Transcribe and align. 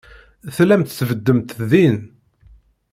Tellamt 0.55 0.93
tbeddemt 0.99 1.49
din. 1.69 1.97